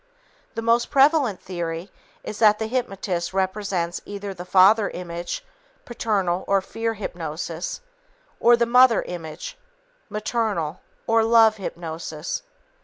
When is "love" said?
11.23-11.57